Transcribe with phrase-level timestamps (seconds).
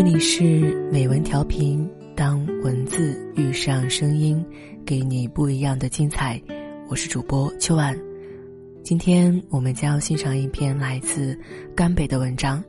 [0.00, 0.42] 这里是
[0.90, 4.42] 美文调频，当文字遇上声音，
[4.82, 6.40] 给你不一样的精彩。
[6.88, 7.94] 我是主播秋晚，
[8.82, 11.38] 今天我们将要欣赏一篇来自
[11.76, 12.64] 甘北的文章。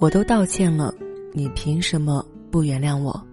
[0.00, 0.92] 我都道歉了，
[1.32, 3.24] 你凭什么不原谅我？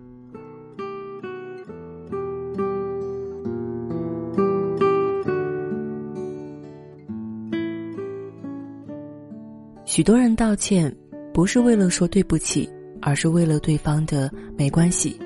[9.85, 10.95] 许多人道歉，
[11.33, 12.69] 不是为了说对不起，
[13.01, 15.19] 而是为了对方的没关系。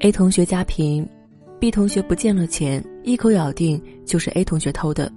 [0.00, 1.08] A 同学家贫
[1.58, 5.10] ，B 同学不见了钱，一口咬定就是 A 同学偷的。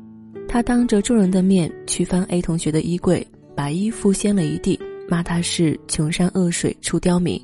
[0.47, 3.25] 他当着众人的面去翻 A 同学的衣柜，
[3.55, 7.39] 把衣服掀了一地，骂他是穷山恶水出刁民。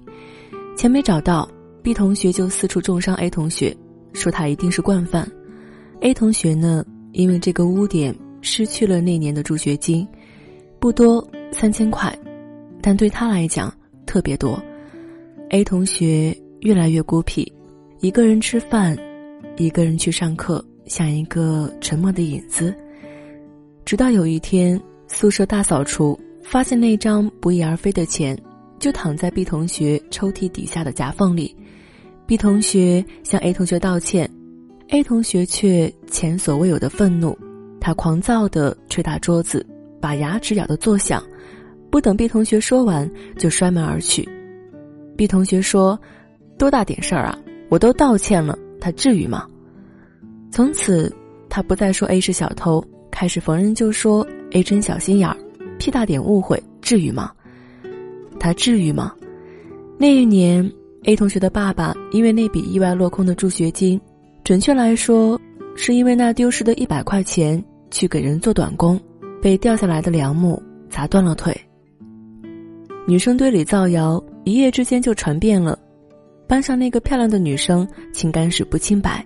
[0.76, 1.48] 钱没找到
[1.84, 3.76] ，B 同学就四处重伤 A 同学，
[4.14, 5.30] 说他一定是惯犯。
[6.02, 10.08] A 同学呢，因为这个污点失去了那年的助学金。
[10.80, 12.18] 不多三千块，
[12.82, 13.74] 但对他来讲
[14.16, 14.64] 特别多。
[15.50, 17.52] A 同学越来越孤僻，
[18.00, 18.98] 一个人吃饭，
[19.58, 22.74] 一个人去上课，像一个沉默的影子。
[23.84, 28.42] 直到有一天，宿舍大扫除，发现那张不翼而飞的钱，
[28.80, 31.54] 就躺在 B 同学抽屉底下的夹缝里。
[32.26, 34.32] B 同学向 A 同学道歉
[34.92, 37.38] ，A 同学却前所未有的愤怒，
[37.82, 39.68] 他狂躁地捶打桌子。
[40.02, 41.24] 把牙齿咬得作响，
[41.96, 44.28] 不等 B 同学说完，就摔门而去。
[45.16, 45.98] B 同学说
[46.60, 47.40] ：“多大点事儿啊！
[47.70, 49.48] 我都道歉了，他至于吗？”
[50.52, 51.10] 从此，
[51.48, 55.38] 他不再说 A 是小偷，开始逢人就说 A 真小心眼儿，
[55.80, 57.32] 屁大点误会，至于吗？
[58.42, 59.14] 他至于吗？
[59.98, 60.70] 那一年
[61.06, 63.98] ，A 同学的爸爸因为那笔意外落空的助学金，
[64.44, 65.40] 准确来说，
[65.78, 69.00] 是因为那丢失的一百块钱去给人做短工。
[69.42, 71.58] 被掉下来的梁木砸断了腿。
[73.08, 75.78] 女生堆里造谣，一夜之间就传遍了。
[76.48, 79.24] 班上那个漂亮的女生，情感史不清白，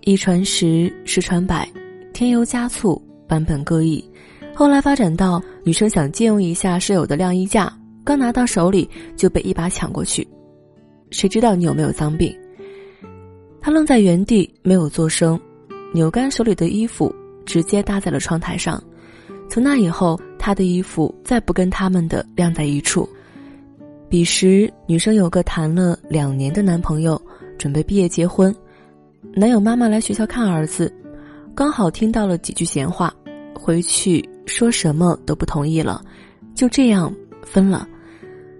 [0.00, 1.68] 一传十，十传百，
[2.12, 4.04] 添油加醋，版本各异。
[4.52, 7.72] 后来发展到女生想借用一下舍友的晾衣架，
[8.02, 10.26] 刚拿到手里就被一把抢过去。
[11.10, 12.36] 谁知道你有没有脏病？
[13.60, 15.40] 她愣在原地没有作声，
[15.92, 17.14] 扭干手里的衣服，
[17.46, 18.82] 直接搭在了窗台上。
[19.48, 23.08] 从那以后，她的衣服再不跟他们的晾在一处。
[24.10, 27.18] 彼时，女生有个谈了两年的男朋友，
[27.56, 28.54] 准备毕业结婚。
[29.34, 30.94] 男友妈妈来学校看儿子，
[31.54, 33.10] 刚好听到了几句闲话，
[33.54, 36.04] 回去说什么都不同意了，
[36.54, 37.10] 就这样
[37.42, 37.88] 分了。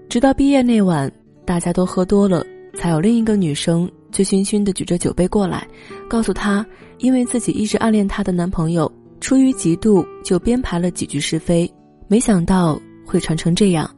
[0.08, 1.12] 直到毕业那晚，
[1.44, 2.42] 大家都喝多了，
[2.78, 5.68] 才有另一个女生醉醺醺的举着酒杯过来，
[6.08, 6.64] 告诉她，
[6.96, 8.90] 因为自己一直暗恋她的男朋友。
[9.24, 11.72] 出于嫉妒，就编排了几句是非，
[12.08, 13.90] 没想到会传成这样。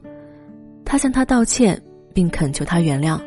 [0.84, 1.82] 他向他道歉，
[2.14, 3.20] 并恳求他原谅。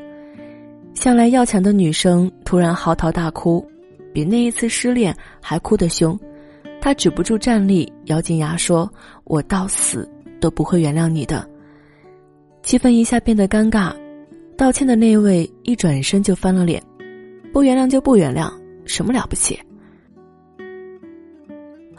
[0.94, 3.70] 向来要强的女生突然嚎啕大哭，
[4.14, 6.18] 比那一次失恋还哭得凶。
[6.80, 8.90] 他止不住站立，咬紧牙说
[9.28, 10.09] ：“我到死
[10.40, 11.46] 都不会原谅你的。”
[12.64, 13.94] 气氛一下变得尴尬。
[14.56, 16.82] 道歉的那位一转身就翻了脸
[17.52, 18.50] ：“不原谅就不原谅，
[18.86, 19.59] 什么了不起？”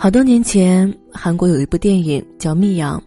[0.02, 2.98] 好多年前，韩国有一部电影叫《密阳》，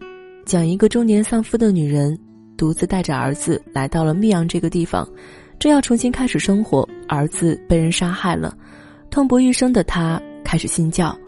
[0.46, 2.16] 讲一个中年丧夫的女人
[2.56, 5.04] 独自带着儿子来到了密阳这个地方，
[5.58, 8.56] 正要重新开始生活，儿子被人杀害了，
[9.10, 11.18] 痛不欲生的她开始信教，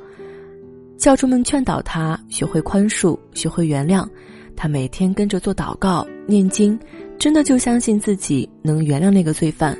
[0.97, 4.07] 教主们劝导她学会宽恕，学会原谅，
[4.55, 6.79] 她每天跟着做祷告、念经，
[7.19, 9.77] 真的就相信自己能原谅那个罪犯，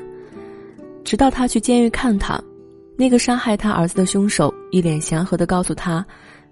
[1.05, 2.43] 直到他去监狱看他。
[2.97, 6.03] 那个杀害他儿子的凶手一脸祥和地告诉他，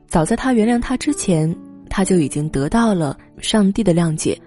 [0.08, 1.54] 早在他原谅他之前，
[1.90, 4.40] 他就已经得到了上帝的谅解。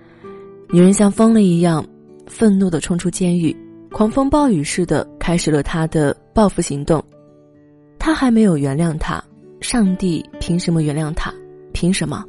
[0.70, 1.84] 女人像疯了一样，
[2.26, 3.54] 愤怒地冲出监狱，
[3.90, 7.02] 狂风暴雨似的开始了他的报复行动。
[7.98, 9.22] 他还没有原谅他，
[9.60, 11.34] 上帝凭什么原谅他？
[11.72, 12.24] 凭什么？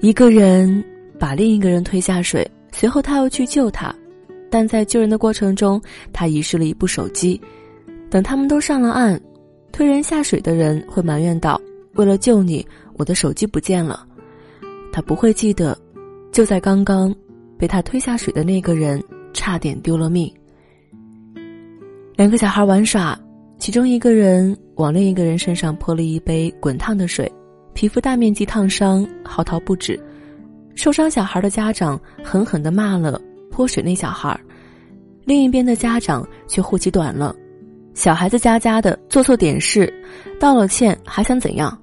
[0.00, 0.84] 一个人
[1.20, 3.94] 把另一个人推下水，随后他又去救他，
[4.50, 5.80] 但在救人的过程中，
[6.12, 7.40] 他遗失了一部手机。
[8.10, 9.20] 等他们都上了岸，
[9.72, 11.60] 推人下水的人会埋怨道
[11.94, 14.06] ：“为了救你，我的手机不见了。”
[14.92, 15.76] 他不会记得，
[16.32, 17.14] 就在刚刚，
[17.58, 19.02] 被他推下水的那个人
[19.34, 20.32] 差点丢了命。
[22.16, 23.18] 两个小孩玩耍，
[23.58, 27.30] 其中一个人往另一个人身上泼了一杯滚烫的水，
[27.74, 30.00] 皮肤大面积烫伤，嚎啕不止。
[30.74, 33.20] 受伤小孩的家长狠狠地骂了
[33.50, 34.38] 泼水那小孩，
[35.24, 37.36] 另一边的家长却护其短了。
[37.98, 39.92] 小孩子家家的做错点事，
[40.38, 41.76] 道了歉还想怎样？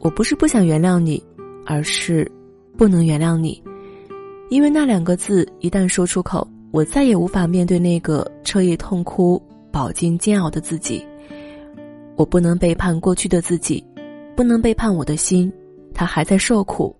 [0.00, 1.24] 我不是不想原谅你，
[1.64, 2.30] 而是
[2.76, 3.62] 不能原谅你。
[4.50, 9.42] 因为那两个字一旦说出口，我再也无法面对那个彻夜痛哭、
[9.72, 11.02] 饱经煎熬的自己。
[12.14, 13.82] 我不能背叛过去的自己，
[14.36, 15.50] 不能背叛我的心，
[15.94, 16.94] 他还在受苦。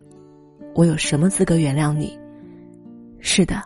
[0.75, 2.19] 我有什么资格原谅你？
[3.19, 3.63] 是的，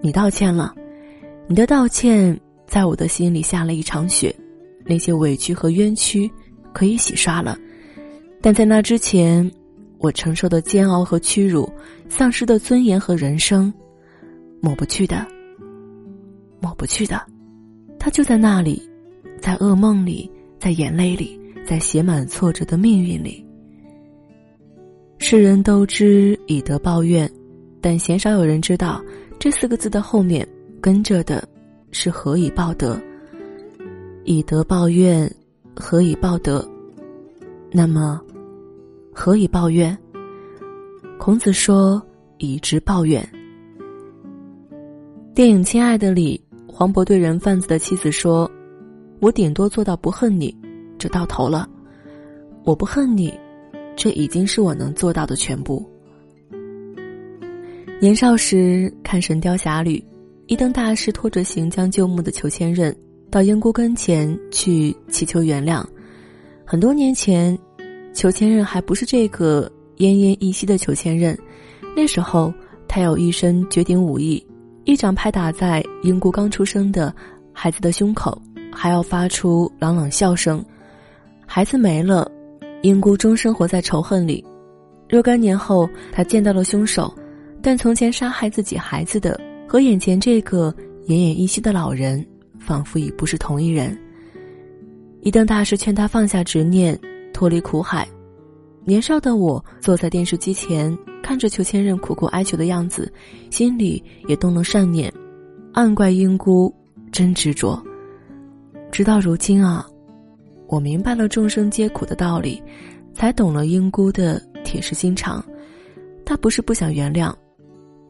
[0.00, 0.74] 你道歉了，
[1.46, 2.34] 你的道歉
[2.68, 4.32] 在我的心里下了一场雪，
[4.84, 6.30] 那些委屈和冤屈
[6.72, 7.58] 可以洗刷了，
[8.40, 9.50] 但在那之前。
[10.00, 11.68] 我承受的煎熬和屈辱，
[12.08, 13.74] 丧失的尊严和人生，
[14.60, 15.26] 抹不去的，
[16.60, 17.20] 抹不去的，
[17.98, 18.80] 他就在那里，
[19.40, 20.30] 在噩梦里，
[20.60, 21.36] 在眼泪里，
[21.66, 23.44] 在写满挫折的命运里。
[25.18, 27.28] 世人都知以德报怨，
[27.80, 29.02] 但鲜少有人知道
[29.36, 30.46] 这四个字的后面
[30.80, 31.42] 跟着的
[31.90, 33.00] 是何以报德。
[34.24, 35.30] 以德报怨，
[35.74, 36.66] 何以报德？
[37.72, 38.20] 那么。
[39.12, 39.96] 何以报怨？
[41.18, 42.00] 孔子说
[42.38, 43.28] ：“以直报怨。”
[45.34, 48.48] 电影《亲爱的》里，黄渤对人贩子的妻子说
[49.20, 50.56] ：“我顶多做到不恨你，
[50.98, 51.68] 这到头了。
[52.64, 53.32] 我不恨你，
[53.96, 55.84] 这已经是我能做到的全部。”
[58.00, 59.98] 年少时看《神雕侠侣》，
[60.48, 62.92] 一灯大师拖着行将就木的裘千仞
[63.30, 65.84] 到英姑跟前去祈求原谅。
[66.66, 67.56] 很多年前。
[68.14, 71.38] 裘千仞还不是这个奄奄一息的裘千仞，
[71.94, 72.52] 那时候
[72.88, 74.44] 他有一身绝顶武艺，
[74.84, 77.14] 一掌拍打在英姑刚出生的
[77.52, 78.36] 孩子的胸口，
[78.72, 80.64] 还要发出朗朗笑声。
[81.46, 82.28] 孩子没了，
[82.82, 84.44] 英姑终生活在仇恨里。
[85.08, 87.14] 若干年后，他见到了凶手，
[87.62, 90.74] 但从前杀害自己孩子的和眼前这个
[91.06, 92.26] 奄奄一息的老人，
[92.58, 93.96] 仿佛已不是同一人。
[95.20, 96.98] 一灯大师劝他放下执念。
[97.30, 98.04] 脱离苦海，
[98.84, 103.12] 年少的我坐在电视机前，看着裘千仞苦苦哀求的样子，
[103.48, 105.12] 心里也动了善念，
[105.72, 106.74] 暗怪英姑
[107.12, 107.80] 真执着。
[108.90, 109.86] 直到如今啊，
[110.66, 112.60] 我明白了众生皆苦的道理，
[113.14, 115.40] 才懂了英姑的铁石心肠。
[116.24, 117.32] 她不是不想原谅，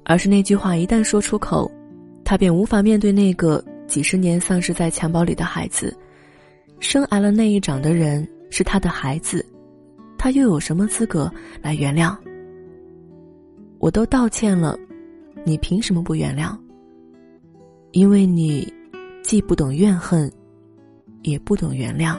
[0.08, 1.70] 而是那句话一旦说出口，
[2.24, 5.96] 他便无法面对那个几十年丧失在襁褓里的孩子，
[6.80, 8.26] 生挨了那一掌的人。
[8.50, 9.44] 是他的孩子，
[10.16, 12.16] 他又有什么资格来原谅？
[13.78, 14.74] 我都道歉了，
[15.44, 16.56] 你凭什么不原谅？
[17.92, 18.66] 因为你
[19.22, 20.32] 既不懂怨恨，
[21.24, 22.16] 也不懂原谅。